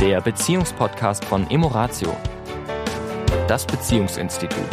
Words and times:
der 0.00 0.22
Beziehungspodcast 0.22 1.26
von 1.26 1.50
Emoratio, 1.50 2.16
das 3.46 3.66
Beziehungsinstitut. 3.66 4.64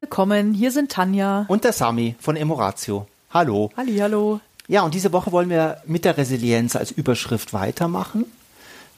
Willkommen, 0.00 0.52
hier 0.52 0.72
sind 0.72 0.90
Tanja 0.90 1.44
und 1.46 1.62
der 1.62 1.72
Sami 1.72 2.16
von 2.18 2.34
Emoratio. 2.34 3.06
Hallo. 3.32 3.70
Halli, 3.76 3.98
hallo. 3.98 4.40
Ja, 4.66 4.82
und 4.82 4.92
diese 4.94 5.12
Woche 5.12 5.30
wollen 5.30 5.48
wir 5.48 5.80
mit 5.86 6.04
der 6.04 6.16
Resilienz 6.16 6.74
als 6.74 6.90
Überschrift 6.90 7.52
weitermachen. 7.52 8.24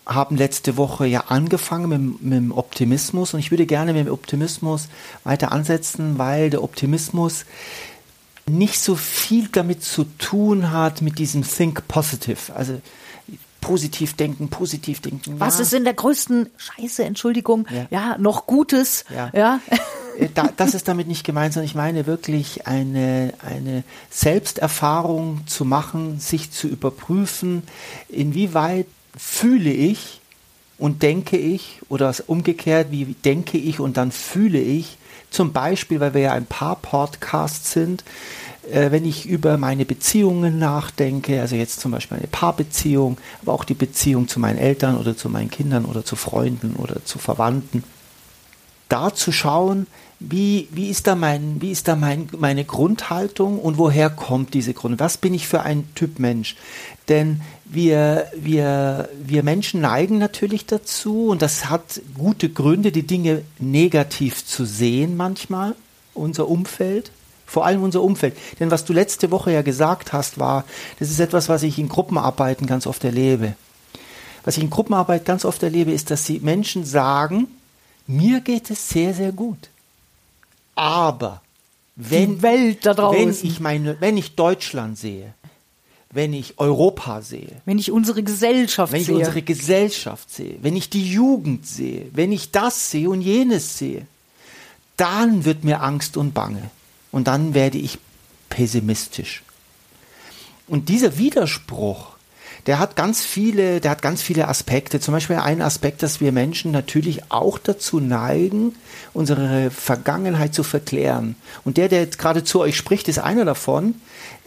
Haben 0.07 0.39
letzte 0.39 0.79
Woche 0.79 1.07
ja 1.07 1.25
angefangen 1.29 1.91
mit, 1.91 2.23
mit 2.23 2.33
dem 2.33 2.53
Optimismus 2.53 3.35
und 3.35 3.41
ich 3.41 3.51
würde 3.51 3.67
gerne 3.67 3.93
mit 3.93 4.07
dem 4.07 4.13
Optimismus 4.15 4.89
weiter 5.25 5.53
ansetzen, 5.53 6.17
weil 6.17 6.49
der 6.49 6.65
Optimismus 6.65 7.45
nicht 8.47 8.81
so 8.81 8.97
viel 8.97 9.49
damit 9.49 9.83
zu 9.83 10.05
tun 10.19 10.71
hat 10.71 11.03
mit 11.03 11.19
diesem 11.19 11.43
Think 11.43 11.87
Positive. 11.89 12.55
Also 12.55 12.81
positiv 13.61 14.15
denken, 14.15 14.49
positiv 14.49 15.01
denken. 15.01 15.39
Was 15.39 15.57
ja. 15.57 15.63
ist 15.63 15.73
in 15.73 15.85
der 15.85 15.95
größten 15.95 16.51
Scheiße, 16.57 17.05
Entschuldigung, 17.05 17.67
ja, 17.71 17.87
ja 17.91 18.19
noch 18.19 18.47
Gutes? 18.47 19.05
Ja. 19.15 19.31
ja. 19.33 19.61
Äh, 20.19 20.29
da, 20.35 20.51
das 20.57 20.75
ist 20.75 20.89
damit 20.89 21.09
nicht 21.09 21.25
gemeint, 21.25 21.55
sondern 21.55 21.67
ich 21.67 21.75
meine 21.75 22.07
wirklich 22.07 22.67
eine, 22.67 23.33
eine 23.41 23.83
Selbsterfahrung 24.11 25.47
zu 25.47 25.65
machen, 25.65 26.21
sich 26.21 26.51
zu 26.51 26.67
überprüfen, 26.67 27.63
inwieweit 28.09 28.87
fühle 29.17 29.71
ich 29.71 30.21
und 30.79 31.03
denke 31.03 31.37
ich 31.37 31.81
oder 31.89 32.15
umgekehrt, 32.27 32.91
wie 32.91 33.05
denke 33.25 33.59
ich 33.59 33.81
und 33.81 33.97
dann 33.97 34.13
fühle 34.13 34.61
ich 34.61 34.97
zum 35.31 35.53
Beispiel, 35.53 36.01
weil 36.01 36.15
wir 36.15 36.21
ja 36.21 36.33
ein 36.33 36.47
paar 36.47 36.77
Podcasts 36.77 37.73
sind, 37.73 38.05
äh, 38.71 38.91
wenn 38.91 39.05
ich 39.05 39.27
über 39.27 39.57
meine 39.59 39.85
Beziehungen 39.85 40.59
nachdenke, 40.59 41.41
also 41.41 41.57
jetzt 41.57 41.81
zum 41.81 41.93
Beispiel 41.93 42.19
eine 42.19 42.27
Paarbeziehung, 42.27 43.19
aber 43.43 43.53
auch 43.53 43.65
die 43.65 43.75
Beziehung 43.75 44.29
zu 44.29 44.41
meinen 44.41 44.59
Eltern 44.59 44.97
oder 44.97 45.17
zu 45.17 45.29
meinen 45.29 45.51
Kindern 45.51 45.85
oder 45.85 46.05
zu 46.05 46.17
Freunden 46.17 46.77
oder 46.77 47.05
zu 47.05 47.19
Verwandten, 47.19 47.83
da 48.89 49.15
zu 49.15 49.33
schauen, 49.33 49.87
wie, 50.29 50.69
wie 50.71 50.89
ist 50.89 51.07
da, 51.07 51.15
mein, 51.15 51.61
wie 51.61 51.71
ist 51.71 51.89
da 51.89 51.97
mein, 51.97 52.29
meine 52.39 52.65
Grundhaltung 52.65 53.59
und 53.59 53.79
woher 53.79 54.11
kommt 54.11 54.55
diese 54.55 54.75
Grund? 54.75 55.01
Was 55.01 55.17
bin 55.17 55.35
ich 55.35 55.47
für 55.47 55.63
ein 55.63 55.89
Typ 55.95 56.19
Mensch? 56.19 56.57
Denn 57.09 57.41
wir, 57.65 58.29
wir, 58.37 59.09
wir 59.23 59.43
Menschen 59.43 59.81
neigen 59.81 60.19
natürlich 60.19 60.67
dazu, 60.67 61.29
und 61.29 61.43
das 61.43 61.69
hat 61.71 62.01
gute 62.17 62.49
Gründe, 62.49 62.93
die 62.93 63.07
Dinge 63.07 63.43
negativ 63.59 64.47
zu 64.47 64.65
sehen 64.65 65.17
manchmal, 65.17 65.75
unser 66.15 66.49
Umfeld, 66.49 67.11
vor 67.47 67.67
allem 67.67 67.83
unser 67.83 68.03
Umfeld. 68.03 68.37
Denn 68.61 68.71
was 68.71 68.85
du 68.85 68.93
letzte 68.93 69.31
Woche 69.31 69.53
ja 69.53 69.63
gesagt 69.63 70.13
hast, 70.13 70.39
war, 70.39 70.65
das 70.99 71.11
ist 71.11 71.21
etwas, 71.21 71.49
was 71.49 71.63
ich 71.63 71.79
in 71.79 71.89
Gruppenarbeiten 71.89 72.67
ganz 72.67 72.87
oft 72.87 73.05
erlebe. 73.05 73.55
Was 74.45 74.57
ich 74.57 74.63
in 74.63 74.71
Gruppenarbeit 74.71 75.25
ganz 75.25 75.45
oft 75.45 75.63
erlebe, 75.63 75.93
ist, 75.93 76.11
dass 76.11 76.25
die 76.25 76.41
Menschen 76.41 76.85
sagen, 76.85 77.49
mir 78.07 78.41
geht 78.41 78.71
es 78.71 78.89
sehr, 78.89 79.15
sehr 79.15 79.33
gut. 79.33 79.69
Aber 80.75 81.43
wenn, 81.97 82.37
die 82.37 82.43
Welt 82.43 82.87
da 82.87 82.95
draußen. 82.95 83.43
wenn 83.43 83.51
ich 83.51 83.61
meine, 83.61 84.01
wenn 84.01 84.17
ich 84.17 84.35
Deutschland 84.35 84.99
sehe, 84.99 85.35
wenn 86.11 86.33
ich 86.33 86.59
Europa 86.59 87.23
sehe, 87.23 87.61
wenn 87.65 87.79
ich 87.79 87.91
unsere 87.91 88.23
Gesellschaft 88.23 88.93
wenn 88.93 89.03
sehe, 89.03 89.15
ich 89.15 89.21
unsere 89.21 89.43
Gesellschaft 89.43 90.31
sehe, 90.31 90.59
wenn 90.63 90.77
ich 90.77 90.91
die 90.91 91.11
Jugend 91.11 91.67
sehe, 91.67 92.07
wenn 92.13 92.33
ich 92.33 92.51
das 92.51 92.91
sehe 92.91 93.09
und 93.09 93.23
jenes 93.23 93.79
sehe, 93.79 94.07
dann 94.97 95.45
wird 95.45 95.65
mir 95.65 95.83
Angst 95.83 96.17
und 96.17 96.35
Bange 96.35 96.71
und 97.11 97.27
dann 97.29 97.55
werde 97.55 97.79
ich 97.79 97.99
pessimistisch. 98.51 99.43
Und 100.69 100.89
dieser 100.89 101.19
Widerspruch, 101.19 102.13
der 102.67 102.79
hat 102.79 102.95
ganz 102.95 103.25
viele, 103.25 103.81
der 103.81 103.91
hat 103.91 104.03
ganz 104.03 104.23
viele 104.23 104.47
Aspekte. 104.49 105.01
Zum 105.01 105.13
Beispiel 105.13 105.37
ein 105.37 105.63
Aspekt, 105.63 106.03
dass 106.03 106.21
wir 106.21 106.31
Menschen 106.31 106.71
natürlich 106.71 107.31
auch 107.31 107.59
dazu 107.59 107.99
neigen, 107.99 108.75
unsere 109.13 109.71
Vergangenheit 109.71 110.55
zu 110.55 110.63
verklären. 110.63 111.35
Und 111.65 111.77
der, 111.77 111.89
der 111.89 112.03
jetzt 112.03 112.19
gerade 112.19 112.45
zu 112.45 112.61
euch 112.61 112.77
spricht, 112.77 113.09
ist 113.09 113.19
einer 113.19 113.45
davon. 113.45 113.97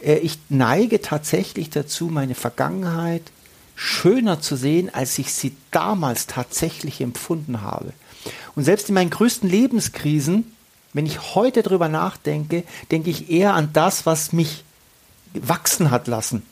Äh, 0.02 0.16
ich 0.18 0.38
neige 0.48 1.02
tatsächlich 1.02 1.70
dazu, 1.70 2.06
meine 2.06 2.34
Vergangenheit 2.34 3.22
schöner 3.74 4.40
zu 4.40 4.56
sehen, 4.56 4.88
als 4.92 5.18
ich 5.18 5.34
sie 5.34 5.54
damals 5.70 6.26
tatsächlich 6.26 7.02
empfunden 7.02 7.60
habe. 7.60 7.92
Und 8.54 8.64
selbst 8.64 8.88
in 8.88 8.94
meinen 8.94 9.10
größten 9.10 9.48
Lebenskrisen, 9.48 10.52
wenn 10.94 11.04
ich 11.04 11.34
heute 11.34 11.62
darüber 11.62 11.88
nachdenke, 11.88 12.64
denke 12.90 13.10
ich 13.10 13.30
eher 13.30 13.52
an 13.52 13.68
das, 13.74 14.06
was 14.06 14.32
mich 14.32 14.64
wachsen 15.42 15.90
hat 15.90 16.06
lassen 16.06 16.42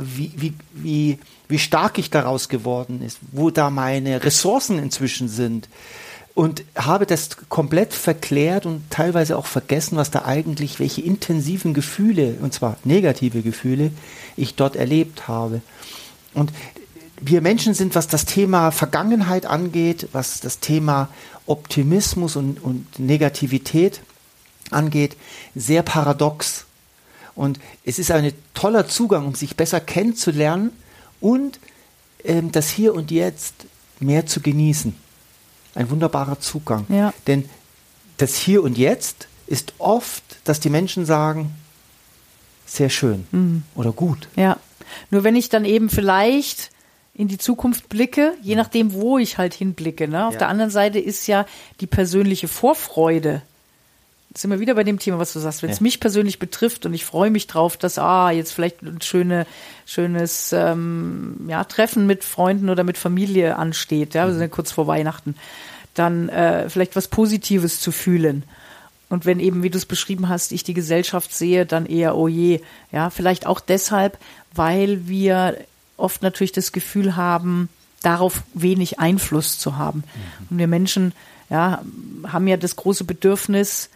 wie, 0.00 0.32
wie, 0.36 0.52
wie, 0.72 1.18
wie 1.48 1.58
stark 1.58 1.98
ich 1.98 2.10
daraus 2.10 2.48
geworden 2.48 3.02
ist, 3.02 3.18
wo 3.32 3.50
da 3.50 3.70
meine 3.70 4.24
Ressourcen 4.24 4.78
inzwischen 4.78 5.28
sind. 5.28 5.68
Und 6.34 6.64
habe 6.74 7.06
das 7.06 7.28
komplett 7.48 7.94
verklärt 7.94 8.66
und 8.66 8.90
teilweise 8.90 9.38
auch 9.38 9.46
vergessen, 9.46 9.96
was 9.96 10.10
da 10.10 10.24
eigentlich, 10.24 10.80
welche 10.80 11.00
intensiven 11.00 11.74
Gefühle, 11.74 12.38
und 12.42 12.52
zwar 12.52 12.76
negative 12.82 13.42
Gefühle, 13.42 13.92
ich 14.36 14.56
dort 14.56 14.74
erlebt 14.74 15.28
habe. 15.28 15.62
Und 16.32 16.50
wir 17.20 17.40
Menschen 17.40 17.72
sind, 17.74 17.94
was 17.94 18.08
das 18.08 18.24
Thema 18.24 18.72
Vergangenheit 18.72 19.46
angeht, 19.46 20.08
was 20.10 20.40
das 20.40 20.58
Thema 20.58 21.08
Optimismus 21.46 22.34
und, 22.34 22.60
und 22.60 22.98
Negativität 22.98 24.00
angeht, 24.70 25.16
sehr 25.54 25.84
paradox. 25.84 26.63
Und 27.34 27.58
es 27.84 27.98
ist 27.98 28.10
ein 28.10 28.32
toller 28.54 28.86
Zugang, 28.86 29.26
um 29.26 29.34
sich 29.34 29.56
besser 29.56 29.80
kennenzulernen 29.80 30.70
und 31.20 31.58
ähm, 32.24 32.52
das 32.52 32.70
Hier 32.70 32.94
und 32.94 33.10
Jetzt 33.10 33.66
mehr 34.00 34.26
zu 34.26 34.40
genießen. 34.40 34.94
Ein 35.74 35.90
wunderbarer 35.90 36.38
Zugang. 36.40 36.86
Ja. 36.88 37.12
Denn 37.26 37.48
das 38.18 38.36
Hier 38.36 38.62
und 38.62 38.78
Jetzt 38.78 39.28
ist 39.46 39.74
oft, 39.78 40.22
dass 40.44 40.60
die 40.60 40.70
Menschen 40.70 41.04
sagen, 41.04 41.54
sehr 42.66 42.90
schön 42.90 43.26
mhm. 43.30 43.62
oder 43.74 43.92
gut. 43.92 44.28
Ja. 44.36 44.58
Nur 45.10 45.24
wenn 45.24 45.36
ich 45.36 45.48
dann 45.48 45.64
eben 45.64 45.90
vielleicht 45.90 46.70
in 47.14 47.28
die 47.28 47.38
Zukunft 47.38 47.88
blicke, 47.88 48.34
je 48.42 48.56
nachdem, 48.56 48.92
wo 48.92 49.18
ich 49.18 49.38
halt 49.38 49.54
hinblicke. 49.54 50.08
Ne? 50.08 50.26
Auf 50.26 50.34
ja. 50.34 50.40
der 50.40 50.48
anderen 50.48 50.70
Seite 50.70 50.98
ist 50.98 51.26
ja 51.26 51.46
die 51.80 51.86
persönliche 51.86 52.48
Vorfreude 52.48 53.42
sind 54.36 54.50
wir 54.50 54.60
wieder 54.60 54.74
bei 54.74 54.84
dem 54.84 54.98
Thema, 54.98 55.18
was 55.18 55.32
du 55.32 55.38
sagst. 55.38 55.62
Wenn 55.62 55.70
es 55.70 55.78
ja. 55.78 55.82
mich 55.84 56.00
persönlich 56.00 56.38
betrifft 56.38 56.86
und 56.86 56.94
ich 56.94 57.04
freue 57.04 57.30
mich 57.30 57.46
drauf, 57.46 57.76
dass 57.76 57.98
ah 57.98 58.30
jetzt 58.30 58.52
vielleicht 58.52 58.82
ein 58.82 59.00
schöne, 59.00 59.46
schönes 59.86 60.52
ähm, 60.52 61.46
ja, 61.48 61.64
Treffen 61.64 62.06
mit 62.06 62.24
Freunden 62.24 62.68
oder 62.68 62.82
mit 62.82 62.98
Familie 62.98 63.56
ansteht, 63.56 64.14
ja, 64.14 64.26
wir 64.26 64.32
sind 64.32 64.42
ja 64.42 64.48
kurz 64.48 64.72
vor 64.72 64.86
Weihnachten, 64.86 65.36
dann 65.94 66.28
äh, 66.28 66.68
vielleicht 66.68 66.96
was 66.96 67.08
Positives 67.08 67.80
zu 67.80 67.92
fühlen. 67.92 68.42
Und 69.08 69.26
wenn 69.26 69.38
eben, 69.38 69.62
wie 69.62 69.70
du 69.70 69.78
es 69.78 69.86
beschrieben 69.86 70.28
hast, 70.28 70.50
ich 70.50 70.64
die 70.64 70.74
Gesellschaft 70.74 71.32
sehe, 71.32 71.66
dann 71.66 71.86
eher, 71.86 72.16
oh 72.16 72.26
je, 72.26 72.60
ja, 72.90 73.10
vielleicht 73.10 73.46
auch 73.46 73.60
deshalb, 73.60 74.18
weil 74.52 75.06
wir 75.06 75.56
oft 75.96 76.22
natürlich 76.22 76.52
das 76.52 76.72
Gefühl 76.72 77.14
haben, 77.14 77.68
darauf 78.02 78.42
wenig 78.52 78.98
Einfluss 78.98 79.58
zu 79.58 79.76
haben. 79.76 79.98
Mhm. 80.00 80.46
Und 80.50 80.58
wir 80.58 80.66
Menschen, 80.66 81.12
ja, 81.50 81.82
haben 82.26 82.48
ja 82.48 82.56
das 82.56 82.74
große 82.74 83.04
Bedürfnis, 83.04 83.90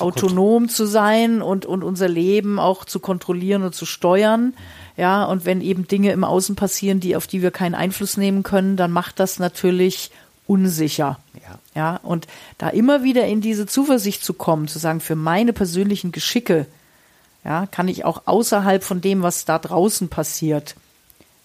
autonom 0.00 0.68
zu 0.68 0.86
sein 0.86 1.42
und, 1.42 1.66
und 1.66 1.84
unser 1.84 2.08
Leben 2.08 2.58
auch 2.58 2.84
zu 2.84 3.00
kontrollieren 3.00 3.62
und 3.62 3.74
zu 3.74 3.86
steuern. 3.86 4.54
Ja, 4.96 5.24
und 5.24 5.44
wenn 5.44 5.60
eben 5.60 5.88
Dinge 5.88 6.12
im 6.12 6.24
Außen 6.24 6.56
passieren, 6.56 7.00
die, 7.00 7.16
auf 7.16 7.26
die 7.26 7.42
wir 7.42 7.50
keinen 7.50 7.74
Einfluss 7.74 8.16
nehmen 8.16 8.42
können, 8.42 8.76
dann 8.76 8.90
macht 8.90 9.20
das 9.20 9.38
natürlich 9.38 10.10
unsicher. 10.46 11.20
Ja. 11.34 11.58
ja, 11.74 11.96
und 12.02 12.26
da 12.58 12.68
immer 12.68 13.04
wieder 13.04 13.26
in 13.26 13.40
diese 13.40 13.66
Zuversicht 13.66 14.24
zu 14.24 14.34
kommen, 14.34 14.68
zu 14.68 14.78
sagen, 14.78 15.00
für 15.00 15.14
meine 15.14 15.52
persönlichen 15.52 16.12
Geschicke, 16.12 16.66
ja, 17.44 17.66
kann 17.66 17.88
ich 17.88 18.04
auch 18.04 18.22
außerhalb 18.26 18.82
von 18.82 19.00
dem, 19.00 19.22
was 19.22 19.44
da 19.44 19.58
draußen 19.58 20.08
passiert, 20.08 20.74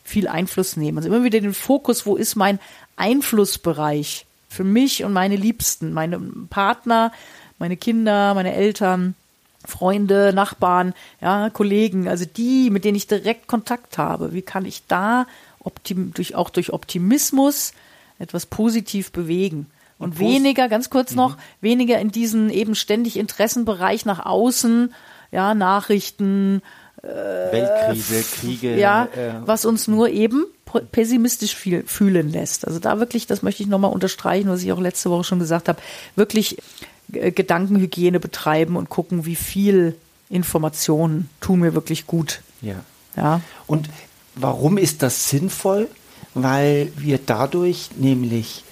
viel 0.03 0.27
Einfluss 0.27 0.75
nehmen. 0.75 0.97
Also 0.97 1.09
immer 1.09 1.23
wieder 1.23 1.39
den 1.39 1.53
Fokus, 1.53 2.05
wo 2.05 2.15
ist 2.15 2.35
mein 2.35 2.59
Einflussbereich 2.95 4.25
für 4.49 4.63
mich 4.63 5.03
und 5.03 5.13
meine 5.13 5.35
Liebsten, 5.35 5.93
meine 5.93 6.19
Partner, 6.49 7.11
meine 7.59 7.77
Kinder, 7.77 8.33
meine 8.33 8.53
Eltern, 8.53 9.15
Freunde, 9.65 10.31
Nachbarn, 10.33 10.93
ja, 11.21 11.49
Kollegen, 11.49 12.07
also 12.07 12.25
die, 12.25 12.69
mit 12.69 12.85
denen 12.85 12.97
ich 12.97 13.07
direkt 13.07 13.47
Kontakt 13.47 13.97
habe. 13.97 14.33
Wie 14.33 14.41
kann 14.41 14.65
ich 14.65 14.83
da 14.87 15.25
optim 15.59 16.13
durch, 16.13 16.35
auch 16.35 16.49
durch 16.49 16.71
Optimismus 16.71 17.73
etwas 18.19 18.45
positiv 18.45 19.11
bewegen? 19.11 19.67
Und, 19.97 20.11
Und 20.11 20.19
weniger, 20.19 20.67
ganz 20.67 20.89
kurz 20.89 21.11
mhm. 21.11 21.17
noch, 21.17 21.37
weniger 21.61 21.99
in 21.99 22.11
diesen 22.11 22.49
eben 22.49 22.75
ständig 22.75 23.17
Interessenbereich 23.17 24.05
nach 24.05 24.25
außen, 24.25 24.93
ja, 25.31 25.53
Nachrichten, 25.53 26.61
äh, 27.01 27.07
Weltkrise, 27.07 28.23
Kriege, 28.23 28.77
ja, 28.77 29.05
äh, 29.05 29.33
was 29.45 29.65
uns 29.65 29.87
nur 29.87 30.09
eben 30.09 30.45
pessimistisch 30.91 31.55
fühlen 31.55 32.29
lässt. 32.29 32.67
Also 32.67 32.79
da 32.79 32.99
wirklich, 32.99 33.27
das 33.27 33.41
möchte 33.41 33.63
ich 33.63 33.69
nochmal 33.69 33.93
unterstreichen, 33.93 34.49
was 34.49 34.61
ich 34.61 34.73
auch 34.73 34.81
letzte 34.81 35.09
Woche 35.09 35.23
schon 35.23 35.39
gesagt 35.39 35.69
habe, 35.69 35.79
wirklich 36.17 36.57
Gedankenhygiene 37.09 38.19
betreiben 38.19 38.75
und 38.75 38.89
gucken, 38.89 39.25
wie 39.25 39.35
viel 39.35 39.95
Informationen 40.29 41.29
tun 41.39 41.59
mir 41.59 41.73
wirklich 41.73 42.07
gut. 42.07 42.41
Ja. 42.61 42.75
Ja. 43.15 43.41
Und 43.67 43.89
warum 44.35 44.77
ist 44.77 45.01
das 45.03 45.29
sinnvoll? 45.29 45.87
Weil 46.33 46.91
wir 46.97 47.19
dadurch 47.23 47.91
nämlich 47.97 48.63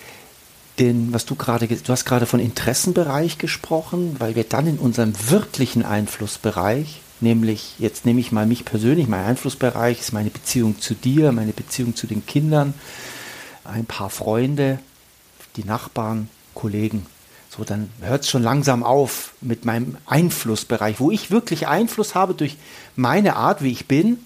den, 0.80 1.14
was 1.14 1.26
du 1.26 1.36
gerade, 1.36 1.68
du 1.68 1.92
hast 1.92 2.06
gerade 2.06 2.26
von 2.26 2.40
Interessenbereich 2.40 3.38
gesprochen, 3.38 4.16
weil 4.20 4.36
wir 4.36 4.44
dann 4.44 4.68
in 4.68 4.80
unserem 4.80 5.14
wirklichen 5.30 5.86
Einflussbereich, 5.86 7.02
nämlich, 7.22 7.76
jetzt 7.78 8.06
nehme 8.06 8.20
ich 8.20 8.32
mal 8.32 8.46
mich 8.46 8.66
persönlich, 8.66 9.08
mein 9.08 9.26
Einflussbereich 9.26 10.00
ist 10.00 10.14
meine 10.14 10.32
Beziehung 10.32 10.80
zu 10.80 10.96
dir, 10.96 11.32
meine 11.32 11.54
Beziehung 11.54 11.96
zu 11.96 12.08
den 12.08 12.26
Kindern, 12.26 12.74
ein 13.64 13.86
paar 13.86 14.10
Freunde, 14.10 14.80
die 15.56 15.64
Nachbarn, 15.64 16.30
Kollegen. 16.54 17.06
So, 17.56 17.64
dann 17.64 17.92
hört 18.02 18.24
es 18.24 18.30
schon 18.30 18.42
langsam 18.42 18.84
auf 18.84 19.34
mit 19.40 19.64
meinem 19.64 19.98
Einflussbereich, 20.08 21.00
wo 21.00 21.12
ich 21.12 21.30
wirklich 21.30 21.68
Einfluss 21.68 22.16
habe 22.16 22.34
durch 22.34 22.58
meine 22.96 23.36
Art, 23.36 23.62
wie 23.62 23.72
ich 23.72 23.88
bin. 23.88 24.26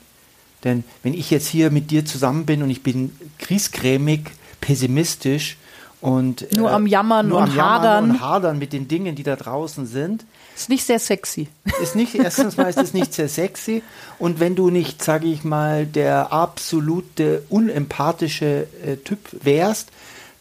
Denn 0.63 0.85
wenn 1.03 1.13
ich 1.13 1.29
jetzt 1.29 1.47
hier 1.47 1.69
mit 1.69 1.91
dir 1.91 2.05
zusammen 2.05 2.45
bin 2.45 2.63
und 2.63 2.69
ich 2.69 2.83
bin 2.83 3.13
kriesgrämig, 3.37 4.31
pessimistisch 4.61 5.57
und 5.99 6.51
nur 6.55 6.69
äh, 6.69 6.73
am 6.73 6.87
Jammern 6.87 7.27
nur 7.27 7.39
und 7.39 7.49
am 7.49 7.55
Jammern 7.55 7.81
hadern 7.81 8.11
und 8.11 8.21
hadern 8.21 8.59
mit 8.59 8.71
den 8.71 8.87
Dingen, 8.87 9.15
die 9.15 9.23
da 9.23 9.35
draußen 9.35 9.87
sind, 9.87 10.25
ist 10.55 10.69
nicht 10.69 10.85
sehr 10.85 10.99
sexy. 10.99 11.49
ist 11.81 11.95
nicht 11.95 12.15
erstens 12.15 12.55
mal 12.55 12.69
ist 12.69 12.79
es 12.79 12.93
nicht 12.93 13.13
sehr 13.13 13.27
sexy 13.27 13.83
und 14.19 14.39
wenn 14.39 14.55
du 14.55 14.69
nicht, 14.69 15.03
sage 15.03 15.27
ich 15.27 15.43
mal, 15.43 15.85
der 15.85 16.31
absolute 16.31 17.43
unempathische 17.49 18.67
äh, 18.85 18.95
Typ 18.95 19.19
wärst, 19.43 19.89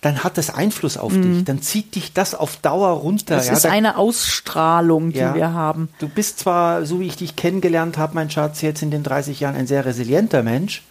dann 0.07 0.23
hat 0.23 0.39
das 0.39 0.51
Einfluss 0.55 0.97
auf 0.97 1.13
dich. 1.13 1.43
Dann 1.43 1.61
zieht 1.61 1.97
dich 1.97 2.13
das 2.13 2.37
auf 2.37 2.59
Dauer 2.59 2.91
runter. 2.91 3.35
Das 3.35 3.49
ja, 3.49 3.55
ist 3.55 3.65
da- 3.65 3.71
eine 3.71 3.97
Ausstrahlung, 3.99 5.11
die 5.13 5.19
Ja. 5.19 5.35
wir 5.35 5.53
haben. 5.53 5.89
Du 5.99 6.09
bist 6.09 6.39
zwar, 6.39 6.87
so 6.87 7.01
wie 7.01 7.09
ich 7.09 7.17
dich 7.17 7.35
kennengelernt 7.35 7.99
habe, 7.99 8.15
mein 8.15 8.31
Schatz, 8.31 8.61
jetzt 8.63 8.83
in 8.83 8.93
den 8.93 9.03
30 9.03 9.41
Jahren 9.41 9.57
ein 9.57 9.67
sehr 9.67 9.85
resilienter 9.85 10.45
Mensch. 10.45 10.83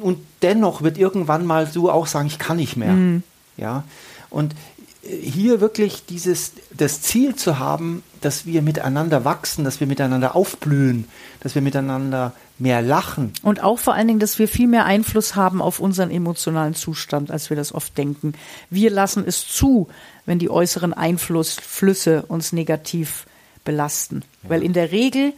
Und 0.00 0.18
dennoch 0.40 0.80
wird 0.80 0.96
irgendwann 0.96 1.44
mal 1.44 1.66
du 1.66 1.90
auch 1.90 2.06
sagen, 2.06 2.26
ich 2.26 2.38
kann 2.38 2.56
nicht 2.56 2.76
mehr. 2.78 3.20
Ja. 3.58 3.84
Und 4.30 4.54
äh, 5.02 5.14
hier 5.14 5.60
wirklich 5.60 6.06
dieses, 6.06 6.52
das 6.74 7.02
Ziel 7.02 7.36
zu 7.36 7.58
haben, 7.58 8.02
dass 8.24 8.46
wir 8.46 8.62
miteinander 8.62 9.24
wachsen, 9.24 9.64
dass 9.64 9.80
wir 9.80 9.86
miteinander 9.86 10.34
aufblühen, 10.34 11.06
dass 11.40 11.54
wir 11.54 11.62
miteinander 11.62 12.32
mehr 12.58 12.80
lachen. 12.80 13.32
Und 13.42 13.62
auch 13.62 13.78
vor 13.78 13.94
allen 13.94 14.08
Dingen, 14.08 14.20
dass 14.20 14.38
wir 14.38 14.48
viel 14.48 14.68
mehr 14.68 14.84
Einfluss 14.84 15.34
haben 15.34 15.60
auf 15.60 15.80
unseren 15.80 16.10
emotionalen 16.10 16.74
Zustand, 16.74 17.30
als 17.30 17.50
wir 17.50 17.56
das 17.56 17.74
oft 17.74 17.96
denken. 17.98 18.34
Wir 18.70 18.90
lassen 18.90 19.24
es 19.26 19.46
zu, 19.46 19.88
wenn 20.26 20.38
die 20.38 20.50
äußeren 20.50 20.92
Einflussflüsse 20.92 22.22
uns 22.28 22.52
negativ 22.52 23.26
belasten. 23.64 24.22
Weil 24.42 24.62
in 24.62 24.72
der 24.72 24.92
Regel 24.92 25.32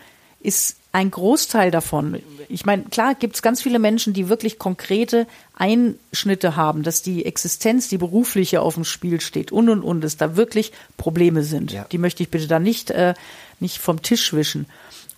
ist 0.44 0.76
ein 0.92 1.10
Großteil 1.10 1.72
davon, 1.72 2.20
ich 2.48 2.66
meine, 2.66 2.84
klar 2.84 3.14
gibt 3.14 3.34
es 3.34 3.42
ganz 3.42 3.62
viele 3.62 3.78
Menschen, 3.78 4.12
die 4.12 4.28
wirklich 4.28 4.58
konkrete 4.58 5.26
Einschnitte 5.56 6.56
haben, 6.56 6.82
dass 6.82 7.02
die 7.02 7.24
Existenz, 7.24 7.88
die 7.88 7.98
berufliche 7.98 8.60
auf 8.60 8.74
dem 8.74 8.84
Spiel 8.84 9.20
steht 9.20 9.50
und 9.50 9.68
und 9.68 9.82
und, 9.82 10.02
dass 10.02 10.16
da 10.16 10.36
wirklich 10.36 10.72
Probleme 10.96 11.42
sind. 11.42 11.72
Ja. 11.72 11.86
Die 11.90 11.98
möchte 11.98 12.22
ich 12.22 12.30
bitte 12.30 12.46
da 12.46 12.58
nicht, 12.58 12.90
äh, 12.90 13.14
nicht 13.60 13.78
vom 13.78 14.02
Tisch 14.02 14.32
wischen. 14.32 14.66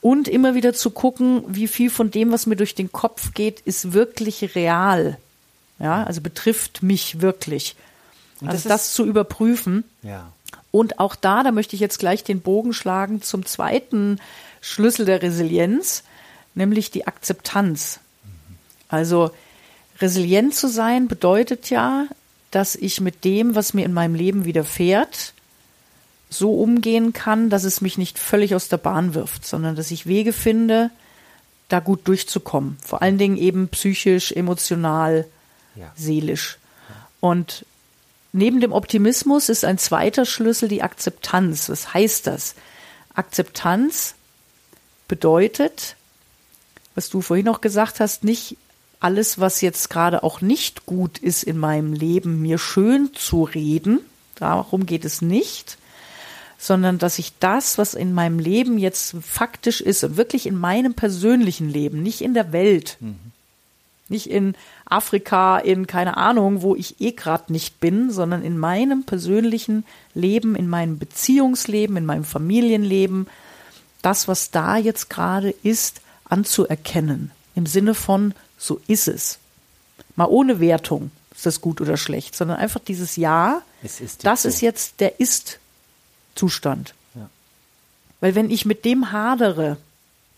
Und 0.01 0.29
immer 0.29 0.55
wieder 0.55 0.73
zu 0.73 0.91
gucken, 0.91 1.43
wie 1.49 1.69
viel 1.69 1.91
von 1.91 2.11
dem, 2.11 2.31
was 2.31 2.47
mir 2.47 2.57
durch 2.57 2.75
den 2.75 2.93
Kopf 2.93 3.35
geht, 3.35 3.61
ist 3.61 3.93
wirklich 3.93 4.55
real. 4.55 5.19
Ja, 5.79 6.05
also 6.05 6.21
betrifft 6.21 6.83
mich 6.83 7.21
wirklich. 7.21 7.77
Und 8.41 8.49
also 8.49 8.69
das 8.69 8.85
das 8.87 8.95
zu 8.95 9.05
überprüfen. 9.05 9.85
Ja. 10.03 10.33
Und 10.71 10.99
auch 10.99 11.15
da, 11.15 11.43
da 11.43 11.53
möchte 11.53 11.75
ich 11.75 11.81
jetzt 11.81 11.99
gleich 11.99 12.25
den 12.25 12.41
Bogen 12.41 12.73
schlagen 12.73 13.23
zum 13.23 13.47
zweiten 13.47 14.19
Schlüssel 14.61 15.07
der 15.07 15.23
Resilienz, 15.23 16.03
nämlich 16.55 16.91
die 16.91 17.07
Akzeptanz. 17.07 18.01
Also 18.89 19.31
resilient 20.01 20.55
zu 20.55 20.69
sein 20.69 21.09
bedeutet 21.09 21.71
ja, 21.71 22.07
dass 22.51 22.75
ich 22.75 23.01
mit 23.01 23.25
dem, 23.25 23.55
was 23.55 23.75
mir 23.75 23.85
in 23.85 23.93
meinem 23.93 24.15
Leben 24.15 24.45
widerfährt, 24.45 25.33
so 26.29 26.55
umgehen 26.55 27.13
kann, 27.13 27.51
dass 27.51 27.65
es 27.65 27.81
mich 27.81 27.99
nicht 27.99 28.19
völlig 28.19 28.55
aus 28.55 28.69
der 28.69 28.79
Bahn 28.79 29.15
wirft, 29.15 29.47
sondern 29.47 29.77
dass 29.77 29.91
ich 29.91 30.07
Wege 30.07 30.33
finde, 30.33 30.91
da 31.69 31.81
gut 31.81 32.07
durchzukommen. 32.09 32.79
Vor 32.85 33.03
allen 33.03 33.19
Dingen 33.19 33.37
eben 33.37 33.69
psychisch, 33.69 34.33
emotional, 34.33 35.27
Ja. 35.75 35.93
seelisch. 35.97 36.59
Und 37.21 37.65
neben 38.37 38.61
dem 38.61 38.73
Optimismus 38.73 39.49
ist 39.49 39.65
ein 39.65 39.79
zweiter 39.79 40.25
Schlüssel 40.25 40.69
die 40.69 40.83
Akzeptanz. 40.83 41.69
Was 41.69 41.95
heißt 41.95 42.27
das? 42.27 42.55
Akzeptanz 43.15 44.15
bedeutet, 45.09 45.97
was 46.95 47.09
du 47.09 47.21
vorhin 47.23 47.47
noch 47.47 47.61
gesagt 47.61 48.01
hast, 48.01 48.25
nicht 48.25 48.57
alles, 49.01 49.39
was 49.39 49.61
jetzt 49.61 49.91
gerade 49.91 50.23
auch 50.23 50.41
nicht 50.41 50.87
gut 50.87 51.19
ist 51.19 51.43
in 51.43 51.59
meinem 51.59 51.93
Leben, 51.93 52.41
mir 52.43 52.59
schön 52.59 53.11
zu 53.15 53.45
reden. 53.45 54.01
Darum 54.37 54.87
geht 54.87 55.05
es 55.05 55.23
nicht, 55.23 55.79
sondern 56.59 56.99
dass 56.99 57.19
ich 57.19 57.33
das, 57.39 57.79
was 57.79 57.95
in 57.95 58.13
meinem 58.13 58.39
Leben 58.39 58.79
jetzt 58.79 59.17
faktisch 59.23 59.81
ist 59.81 60.17
wirklich 60.17 60.47
in 60.47 60.59
meinem 60.59 60.95
persönlichen 60.95 61.69
Leben, 61.69 62.03
nicht 62.03 62.21
in 62.21 62.35
der 62.35 62.53
Welt, 62.53 62.99
nicht 64.09 64.31
in 64.31 64.55
Afrika, 64.85 65.59
in 65.59 65.87
keine 65.87 66.17
Ahnung, 66.17 66.63
wo 66.63 66.75
ich 66.77 67.01
eh 67.01 67.13
gerade 67.13 67.53
nicht 67.53 67.81
bin, 67.81 68.11
sondern 68.11 68.43
in 68.43 68.59
meinem 68.59 69.05
persönlichen 69.05 69.85
Leben, 70.15 70.55
in 70.55 70.69
meinem 70.69 70.99
Beziehungsleben, 70.99 71.97
in 71.97 72.07
meinem 72.07 72.25
Familienleben, 72.25 73.27
das, 74.03 74.29
was 74.29 74.51
da 74.51 74.77
jetzt 74.77 75.11
gerade 75.11 75.51
ist, 75.63 76.01
anzuerkennen. 76.25 77.31
Im 77.55 77.67
Sinne 77.67 77.95
von, 77.95 78.35
so 78.59 78.81
ist 78.87 79.09
es. 79.09 79.39
Mal 80.15 80.27
ohne 80.27 80.61
Wertung, 80.61 81.11
ist 81.35 81.47
das 81.47 81.61
gut 81.61 81.81
oder 81.81 81.97
schlecht, 81.97 82.37
sondern 82.37 82.59
einfach 82.59 82.81
dieses 82.81 83.17
Ja, 83.17 83.63
Es 83.83 84.01
ist 84.01 84.25
das 84.25 84.45
ist 84.45 84.61
jetzt 84.61 85.01
der 85.01 85.21
Ist-Zustand. 85.21 86.95
Ja. 87.15 87.29
Weil 88.21 88.35
wenn 88.35 88.51
ich 88.51 88.65
mit 88.65 88.85
dem 88.85 89.13
hadere, 89.13 89.77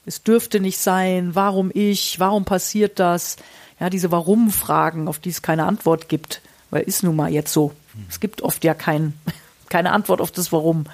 es 0.08 0.22
dürfte 0.22 0.58
nicht 0.58 0.78
sein, 0.78 1.34
warum 1.34 1.70
ich, 1.72 2.19
warum 2.19 2.44
passiert 2.44 2.99
das, 2.99 3.37
ja, 3.78 3.90
diese 3.90 4.10
Warum-Fragen, 4.10 5.06
auf 5.06 5.19
die 5.19 5.28
es 5.28 5.43
keine 5.43 5.64
Antwort 5.66 6.08
gibt, 6.08 6.40
weil 6.70 6.82
ist 6.82 7.02
nun 7.02 7.14
mal 7.14 7.31
jetzt 7.31 7.52
so. 7.52 7.72
Es 8.08 8.19
gibt 8.19 8.43
oft 8.43 8.64
ja 8.64 8.75
kein, 8.75 9.12
keine 9.69 9.93
Antwort 9.93 10.20
auf 10.20 10.31
das 10.32 10.50
Warum. 10.50 10.87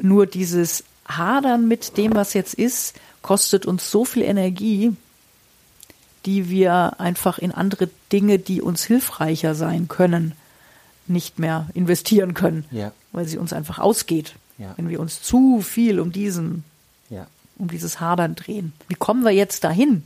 Nur 0.00 0.26
dieses 0.26 0.84
Hadern 1.06 1.68
mit 1.68 1.96
dem, 1.98 2.14
was 2.14 2.32
jetzt 2.32 2.54
ist, 2.54 2.94
kostet 3.22 3.66
uns 3.66 3.90
so 3.90 4.04
viel 4.04 4.22
Energie, 4.22 4.92
die 6.24 6.48
wir 6.48 6.98
einfach 7.00 7.38
in 7.38 7.52
andere 7.52 7.88
Dinge, 8.12 8.38
die 8.38 8.62
uns 8.62 8.84
hilfreicher 8.84 9.54
sein 9.54 9.88
können, 9.88 10.32
nicht 11.06 11.38
mehr 11.38 11.68
investieren 11.74 12.32
können, 12.34 12.64
Ja. 12.70 12.92
weil 13.12 13.26
sie 13.26 13.36
uns 13.36 13.52
einfach 13.52 13.78
ausgeht, 13.78 14.34
Ja. 14.58 14.72
wenn 14.76 14.88
wir 14.88 15.00
uns 15.00 15.20
zu 15.22 15.60
viel 15.60 16.00
um 16.00 16.12
diesen. 16.12 16.64
Um 17.58 17.68
dieses 17.68 18.00
Hadern 18.00 18.34
drehen. 18.34 18.72
Wie 18.88 18.94
kommen 18.94 19.24
wir 19.24 19.32
jetzt 19.32 19.64
dahin? 19.64 20.02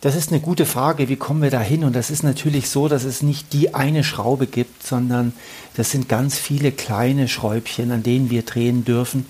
Das 0.00 0.14
ist 0.14 0.30
eine 0.30 0.40
gute 0.40 0.64
Frage. 0.64 1.08
Wie 1.08 1.16
kommen 1.16 1.42
wir 1.42 1.50
da 1.50 1.60
hin? 1.60 1.82
Und 1.82 1.96
das 1.96 2.10
ist 2.10 2.22
natürlich 2.22 2.70
so, 2.70 2.86
dass 2.86 3.02
es 3.02 3.20
nicht 3.20 3.52
die 3.52 3.74
eine 3.74 4.04
Schraube 4.04 4.46
gibt, 4.46 4.86
sondern 4.86 5.32
das 5.74 5.90
sind 5.90 6.08
ganz 6.08 6.38
viele 6.38 6.70
kleine 6.70 7.26
Schräubchen, 7.26 7.90
an 7.90 8.04
denen 8.04 8.30
wir 8.30 8.42
drehen 8.42 8.84
dürfen. 8.84 9.26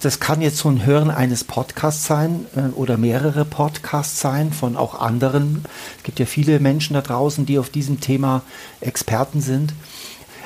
Das 0.00 0.20
kann 0.20 0.40
jetzt 0.40 0.58
so 0.58 0.68
ein 0.68 0.86
Hören 0.86 1.10
eines 1.10 1.42
Podcasts 1.42 2.06
sein 2.06 2.46
äh, 2.54 2.68
oder 2.76 2.98
mehrere 2.98 3.44
Podcasts 3.44 4.20
sein 4.20 4.52
von 4.52 4.76
auch 4.76 4.94
anderen. 5.00 5.64
Es 5.96 6.04
gibt 6.04 6.20
ja 6.20 6.26
viele 6.26 6.60
Menschen 6.60 6.94
da 6.94 7.00
draußen, 7.00 7.44
die 7.44 7.58
auf 7.58 7.70
diesem 7.70 7.98
Thema 8.00 8.42
Experten 8.80 9.40
sind. 9.40 9.74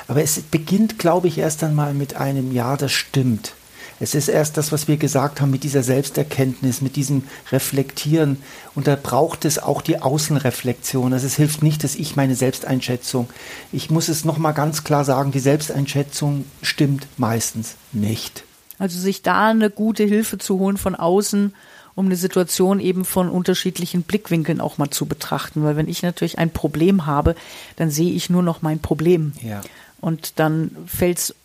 Aber 0.07 0.23
es 0.23 0.41
beginnt, 0.41 0.97
glaube 0.97 1.27
ich, 1.27 1.37
erst 1.37 1.63
einmal 1.63 1.93
mit 1.93 2.15
einem 2.15 2.51
Ja, 2.51 2.77
das 2.77 2.93
stimmt. 2.93 3.53
Es 3.99 4.13
ist 4.13 4.27
erst 4.27 4.57
das, 4.57 4.71
was 4.71 4.87
wir 4.87 4.97
gesagt 4.97 5.41
haben, 5.41 5.49
mit 5.49 5.63
dieser 5.63 5.83
Selbsterkenntnis, 5.83 6.81
mit 6.81 6.95
diesem 6.95 7.23
Reflektieren. 7.51 8.37
Und 8.75 8.87
da 8.87 8.95
braucht 8.95 9.45
es 9.45 9.59
auch 9.59 9.81
die 9.81 10.01
Außenreflexion. 10.01 11.13
Also 11.13 11.25
es 11.25 11.35
hilft 11.35 11.63
nicht, 11.63 11.83
dass 11.83 11.95
ich 11.95 12.15
meine 12.15 12.35
Selbsteinschätzung. 12.35 13.29
Ich 13.71 13.89
muss 13.89 14.07
es 14.07 14.25
nochmal 14.25 14.53
ganz 14.53 14.83
klar 14.83 15.03
sagen, 15.03 15.31
die 15.31 15.39
Selbsteinschätzung 15.39 16.45
stimmt 16.61 17.07
meistens 17.17 17.75
nicht. 17.91 18.43
Also 18.79 18.99
sich 18.99 19.23
da 19.23 19.49
eine 19.49 19.71
gute 19.71 20.03
Hilfe 20.03 20.37
zu 20.37 20.59
holen 20.59 20.77
von 20.77 20.93
außen, 20.93 21.53
um 21.95 22.05
eine 22.05 22.15
Situation 22.15 22.79
eben 22.79 23.05
von 23.05 23.27
unterschiedlichen 23.27 24.03
Blickwinkeln 24.03 24.61
auch 24.61 24.77
mal 24.77 24.91
zu 24.91 25.07
betrachten. 25.07 25.63
Weil 25.63 25.75
wenn 25.75 25.87
ich 25.87 26.03
natürlich 26.03 26.37
ein 26.37 26.51
Problem 26.51 27.07
habe, 27.07 27.35
dann 27.75 27.89
sehe 27.89 28.13
ich 28.13 28.29
nur 28.29 28.43
noch 28.43 28.61
mein 28.61 28.77
Problem. 28.77 29.33
Ja. 29.41 29.61
Und 29.99 30.39
dann 30.39 30.75
fällt 30.85 31.17
es 31.17 31.35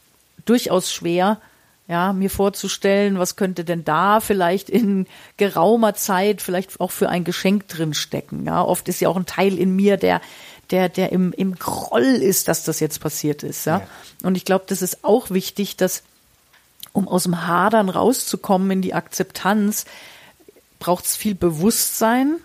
durchaus 0.45 0.93
schwer, 0.93 1.41
ja, 1.93 2.15
mir 2.15 2.31
vorzustellen, 2.31 3.19
was 3.19 3.37
könnte 3.37 3.65
denn 3.65 3.85
da 3.85 4.21
vielleicht 4.21 4.71
in 4.71 5.07
geraumer 5.37 5.93
Zeit 5.95 6.41
vielleicht 6.41 6.81
auch 6.81 6.91
für 6.91 7.11
ein 7.11 7.23
Geschenk 7.23 7.69
drin 7.69 7.93
stecken. 7.93 8.47
Ja, 8.47 8.63
oft 8.63 8.89
ist 8.89 9.01
ja 9.01 9.11
auch 9.11 9.17
ein 9.17 9.27
Teil 9.27 9.59
in 9.59 9.77
mir, 9.77 9.99
der 9.99 10.23
der 10.71 10.89
der 10.89 11.13
im 11.13 11.35
im 11.35 11.55
Groll 11.57 12.01
ist, 12.03 12.49
dass 12.49 12.65
das 12.65 12.81
jetzt 12.81 13.01
passiert 13.01 13.43
ist. 13.43 13.67
Ja, 13.67 13.81
Ja. 13.81 13.87
und 14.23 14.37
ich 14.37 14.47
glaube, 14.47 14.65
das 14.69 14.81
ist 14.81 15.05
auch 15.05 15.29
wichtig, 15.29 15.77
dass 15.77 16.03
um 16.95 17.09
aus 17.09 17.25
dem 17.25 17.47
Hadern 17.47 17.91
rauszukommen 17.91 18.71
in 18.71 18.81
die 18.83 18.95
Akzeptanz, 18.95 19.85
braucht 20.79 21.05
es 21.05 21.15
viel 21.17 21.35
Bewusstsein 21.35 22.37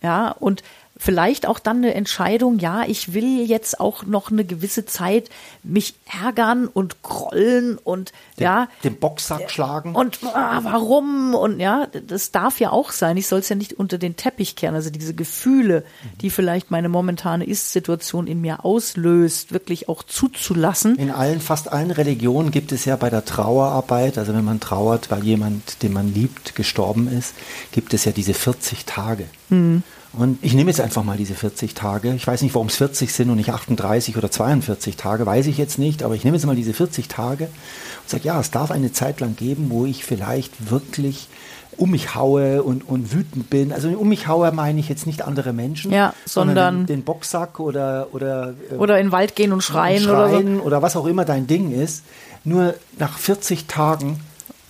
Ja, 0.00 0.30
und 0.30 0.62
vielleicht 0.98 1.46
auch 1.46 1.58
dann 1.58 1.78
eine 1.78 1.94
Entscheidung, 1.94 2.58
ja, 2.58 2.82
ich 2.86 3.14
will 3.14 3.40
jetzt 3.40 3.80
auch 3.80 4.04
noch 4.04 4.30
eine 4.30 4.44
gewisse 4.44 4.84
Zeit 4.84 5.30
mich 5.62 5.94
ärgern 6.22 6.66
und 6.66 7.02
grollen 7.02 7.78
und 7.78 8.12
Den, 8.38 8.44
ja. 8.44 8.68
den 8.84 8.98
Boxsack 8.98 9.50
schlagen. 9.50 9.94
Und 9.94 10.18
ah, 10.34 10.60
warum? 10.62 11.34
Und 11.34 11.60
ja, 11.60 11.86
das 11.86 12.32
darf 12.32 12.60
ja 12.60 12.70
auch 12.70 12.90
sein. 12.90 13.16
Ich 13.16 13.28
soll 13.28 13.40
es 13.40 13.48
ja 13.48 13.56
nicht 13.56 13.74
unter 13.74 13.98
den 13.98 14.16
Teppich 14.16 14.56
kehren. 14.56 14.74
Also 14.74 14.90
diese 14.90 15.14
Gefühle, 15.14 15.84
die 16.20 16.30
vielleicht 16.30 16.70
meine 16.70 16.88
momentane 16.88 17.44
Ist-Situation 17.44 18.26
in 18.26 18.40
mir 18.40 18.64
auslöst, 18.64 19.52
wirklich 19.52 19.88
auch 19.88 20.02
zuzulassen. 20.02 20.96
In 20.96 21.10
allen, 21.10 21.40
fast 21.40 21.72
allen 21.72 21.92
Religionen 21.92 22.50
gibt 22.50 22.72
es 22.72 22.84
ja 22.84 22.96
bei 22.96 23.08
der 23.08 23.24
Trauerarbeit, 23.24 24.18
also 24.18 24.34
wenn 24.34 24.44
man 24.44 24.60
trauert, 24.60 25.10
weil 25.10 25.24
jemand, 25.24 25.82
den 25.82 25.92
man 25.92 26.12
liebt, 26.12 26.56
gestorben 26.56 27.08
ist, 27.08 27.34
gibt 27.72 27.94
es 27.94 28.04
ja 28.04 28.12
diese 28.12 28.34
40 28.34 28.84
Tage. 28.84 29.26
Mhm. 29.48 29.82
Und 30.12 30.38
ich 30.42 30.54
nehme 30.54 30.70
jetzt 30.70 30.80
einfach 30.80 31.04
mal 31.04 31.16
diese 31.16 31.34
40 31.34 31.74
Tage. 31.74 32.14
Ich 32.14 32.26
weiß 32.26 32.42
nicht, 32.42 32.54
warum 32.54 32.68
es 32.68 32.76
40 32.76 33.12
sind 33.12 33.30
und 33.30 33.36
nicht 33.36 33.50
38 33.50 34.16
oder 34.16 34.30
42 34.30 34.96
Tage, 34.96 35.26
weiß 35.26 35.46
ich 35.46 35.58
jetzt 35.58 35.78
nicht, 35.78 36.02
aber 36.02 36.14
ich 36.14 36.24
nehme 36.24 36.36
jetzt 36.36 36.46
mal 36.46 36.56
diese 36.56 36.72
40 36.72 37.08
Tage 37.08 37.44
und 37.44 38.08
sage, 38.08 38.24
ja, 38.24 38.40
es 38.40 38.50
darf 38.50 38.70
eine 38.70 38.92
Zeit 38.92 39.20
lang 39.20 39.36
geben, 39.36 39.66
wo 39.68 39.84
ich 39.84 40.04
vielleicht 40.04 40.70
wirklich 40.70 41.28
um 41.76 41.90
mich 41.90 42.14
haue 42.14 42.62
und, 42.62 42.88
und 42.88 43.12
wütend 43.12 43.50
bin. 43.50 43.72
Also 43.72 43.88
um 43.90 44.08
mich 44.08 44.26
haue 44.26 44.50
meine 44.50 44.80
ich 44.80 44.88
jetzt 44.88 45.06
nicht 45.06 45.22
andere 45.22 45.52
Menschen, 45.52 45.92
ja, 45.92 46.12
sondern 46.24 46.78
den, 46.78 46.86
den, 46.86 47.02
Boxsack 47.04 47.60
oder 47.60 48.08
oder 48.12 48.54
oder 48.78 48.98
in 48.98 49.06
den 49.06 49.12
Wald 49.12 49.36
gehen 49.36 49.52
und 49.52 49.62
schreien, 49.62 49.98
und 49.98 50.08
schreien 50.08 50.46
oder, 50.46 50.56
so. 50.56 50.62
oder 50.62 50.82
was 50.82 50.96
auch 50.96 51.06
immer 51.06 51.24
dein 51.24 51.46
Ding 51.46 51.70
ist. 51.70 52.02
Nur 52.44 52.74
nach 52.98 53.18
40 53.18 53.66
Tagen 53.66 54.20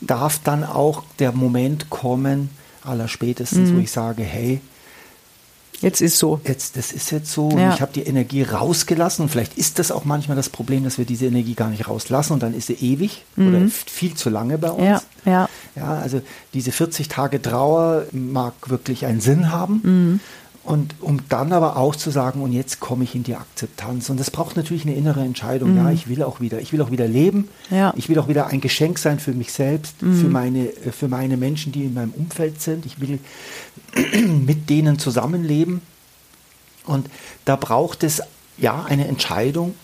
darf 0.01 0.41
dann 0.43 0.65
auch 0.65 1.03
der 1.19 1.33
Moment 1.33 1.91
kommen, 1.91 2.51
aller 2.85 3.09
spätestens, 3.09 3.71
mhm. 3.71 3.77
wo 3.77 3.81
ich 3.81 3.91
sage, 3.91 4.23
hey, 4.23 4.61
Jetzt 5.81 6.01
ist 6.01 6.19
so. 6.19 6.41
Jetzt, 6.45 6.77
das 6.77 6.93
ist 6.93 7.11
jetzt 7.13 7.31
so. 7.31 7.51
Ja. 7.57 7.73
ich 7.73 7.81
habe 7.81 7.93
die 7.93 8.03
Energie 8.03 8.43
rausgelassen. 8.43 9.23
Und 9.23 9.29
vielleicht 9.29 9.57
ist 9.57 9.79
das 9.79 9.91
auch 9.91 10.05
manchmal 10.05 10.37
das 10.37 10.49
Problem, 10.49 10.85
dass 10.85 10.99
wir 10.99 11.05
diese 11.05 11.27
Energie 11.27 11.55
gar 11.55 11.71
nicht 11.71 11.89
rauslassen 11.89 12.33
und 12.33 12.43
dann 12.43 12.55
ist 12.55 12.67
sie 12.67 12.75
ewig 12.75 13.25
mhm. 13.37 13.49
oder 13.49 13.69
viel 13.69 14.15
zu 14.15 14.31
lange 14.31 14.59
bei 14.59 14.71
uns. 14.71 14.85
Ja, 14.85 15.03
ja. 15.25 15.49
ja, 15.77 15.99
also 15.99 16.21
diese 16.55 16.73
40 16.73 17.09
Tage 17.09 17.41
Trauer 17.41 18.07
mag 18.13 18.55
wirklich 18.67 19.07
einen 19.07 19.21
Sinn 19.21 19.53
haben. 19.53 19.81
Mhm. 19.83 20.21
Und 20.65 20.97
um 21.01 21.21
dann 21.31 21.53
aber 21.53 21.79
auch 21.79 21.97
zu 21.97 22.11
sagen, 22.11 22.43
und 22.43 22.53
jetzt 22.53 22.79
komme 22.79 23.05
ich 23.05 23.15
in 23.15 23.23
die 23.23 23.37
Akzeptanz. 23.37 24.11
Und 24.11 24.21
das 24.21 24.31
braucht 24.31 24.57
natürlich 24.57 24.85
eine 24.85 24.95
innere 24.95 25.21
Entscheidung. 25.21 25.73
Mhm. 25.73 25.77
Ja, 25.79 25.91
ich 25.91 26.09
will 26.09 26.23
auch 26.23 26.41
wieder, 26.41 26.61
ich 26.61 26.73
will 26.75 26.83
auch 26.83 26.91
wieder 26.91 27.09
leben. 27.09 27.49
Ja. 27.71 27.95
Ich 27.97 28.11
will 28.11 28.19
auch 28.19 28.29
wieder 28.29 28.49
ein 28.49 28.61
Geschenk 28.61 28.99
sein 28.99 29.19
für 29.19 29.33
mich 29.33 29.53
selbst, 29.53 30.03
mhm. 30.03 30.21
für 30.21 30.29
meine, 30.29 30.69
für 30.93 31.09
meine 31.09 31.39
Menschen, 31.39 31.73
die 31.73 31.85
in 31.85 31.95
meinem 31.95 32.13
Umfeld 32.13 32.61
sind. 32.61 32.85
Ich 32.85 33.01
will 33.01 33.19
mit 34.29 34.69
denen 34.69 34.99
zusammenleben. 34.99 35.81
Und 36.85 37.09
da 37.45 37.57
braucht 37.57 38.03
es 38.03 38.23
ja 38.59 38.85
eine 38.85 39.09
Entscheidung, 39.09 39.75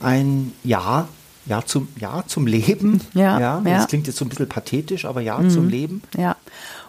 ein 0.00 0.52
Ja, 0.64 1.08
ja 1.46 1.64
zum, 1.64 1.88
ja 2.00 2.24
zum 2.26 2.46
Leben. 2.46 3.00
Ja, 3.14 3.38
ja, 3.38 3.60
Das 3.64 3.88
klingt 3.88 4.06
jetzt 4.06 4.16
so 4.16 4.24
ein 4.24 4.28
bisschen 4.28 4.48
pathetisch, 4.48 5.04
aber 5.04 5.20
Ja 5.20 5.38
mhm. 5.38 5.50
zum 5.50 5.68
Leben. 5.68 6.02
Ja. 6.16 6.36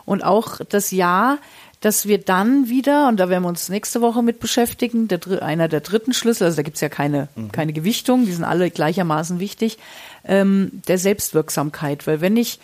Und 0.05 0.23
auch 0.23 0.59
das 0.69 0.91
Ja, 0.91 1.37
dass 1.81 2.07
wir 2.07 2.17
dann 2.17 2.69
wieder, 2.69 3.09
und 3.09 3.19
da 3.19 3.27
werden 3.27 3.43
wir 3.43 3.49
uns 3.49 3.67
nächste 3.67 3.99
Woche 3.99 4.23
mit 4.23 4.39
beschäftigen, 4.39 5.09
der, 5.09 5.19
einer 5.41 5.67
der 5.67 5.81
dritten 5.81 6.13
Schlüssel, 6.13 6.45
also 6.45 6.55
da 6.55 6.63
gibt's 6.63 6.79
ja 6.79 6.87
keine, 6.87 7.27
mhm. 7.35 7.51
keine 7.51 7.73
Gewichtung, 7.73 8.25
die 8.25 8.31
sind 8.31 8.45
alle 8.45 8.71
gleichermaßen 8.71 9.39
wichtig, 9.39 9.77
ähm, 10.23 10.81
der 10.87 10.97
Selbstwirksamkeit. 10.97 12.07
Weil 12.07 12.21
wenn 12.21 12.37
ich 12.37 12.59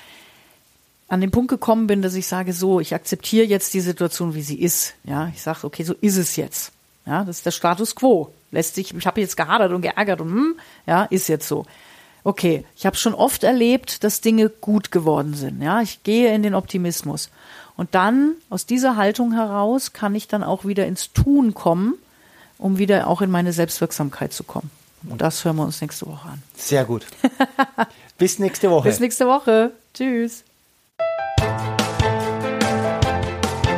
an 1.09 1.21
den 1.21 1.31
Punkt 1.31 1.49
gekommen 1.49 1.87
bin, 1.87 2.01
dass 2.01 2.13
ich 2.13 2.27
sage, 2.27 2.53
so, 2.53 2.79
ich 2.79 2.93
akzeptiere 2.93 3.45
jetzt 3.45 3.73
die 3.73 3.81
Situation, 3.81 4.35
wie 4.35 4.41
sie 4.41 4.59
ist. 4.59 4.93
Ja, 5.03 5.29
ich 5.33 5.41
sage, 5.41 5.65
okay, 5.65 5.83
so 5.83 5.95
ist 5.99 6.17
es 6.17 6.35
jetzt. 6.35 6.71
Ja, 7.05 7.23
das 7.25 7.37
ist 7.37 7.45
der 7.45 7.51
Status 7.51 7.95
quo. 7.95 8.31
Lässt 8.51 8.75
sich, 8.75 8.93
ich 8.93 9.07
habe 9.07 9.19
jetzt 9.19 9.35
gehadert 9.35 9.71
und 9.71 9.81
geärgert 9.81 10.21
und 10.21 10.29
hm, 10.29 10.55
ja, 10.85 11.03
ist 11.05 11.27
jetzt 11.27 11.47
so. 11.47 11.65
Okay, 12.23 12.65
ich 12.75 12.85
habe 12.85 12.97
schon 12.97 13.13
oft 13.13 13.43
erlebt, 13.43 14.03
dass 14.03 14.21
Dinge 14.21 14.49
gut 14.49 14.91
geworden 14.91 15.33
sind. 15.33 15.61
Ja, 15.61 15.81
ich 15.81 16.03
gehe 16.03 16.33
in 16.33 16.43
den 16.43 16.53
Optimismus. 16.53 17.29
Und 17.77 17.95
dann 17.95 18.33
aus 18.49 18.65
dieser 18.65 18.97
Haltung 18.97 19.31
heraus 19.33 19.93
kann 19.93 20.13
ich 20.13 20.27
dann 20.27 20.43
auch 20.43 20.65
wieder 20.65 20.85
ins 20.85 21.13
Tun 21.13 21.53
kommen, 21.53 21.95
um 22.57 22.77
wieder 22.77 23.07
auch 23.07 23.21
in 23.21 23.31
meine 23.31 23.53
Selbstwirksamkeit 23.53 24.33
zu 24.33 24.43
kommen. 24.43 24.69
Und 25.07 25.21
das 25.21 25.45
hören 25.45 25.55
wir 25.55 25.63
uns 25.63 25.79
nächste 25.79 26.05
Woche 26.07 26.27
an. 26.27 26.43
Sehr 26.55 26.83
gut. 26.83 27.05
Bis 28.17 28.37
nächste 28.37 28.69
Woche. 28.69 28.89
Bis 28.89 28.99
nächste 28.99 29.27
Woche. 29.27 29.71
Tschüss. 29.93 30.43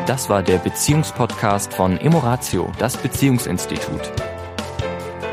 Das 0.07 0.29
war 0.29 0.41
der 0.41 0.57
Beziehungspodcast 0.57 1.73
von 1.73 1.97
Emoratio, 1.99 2.71
das 2.79 2.97
Beziehungsinstitut. 2.97 4.11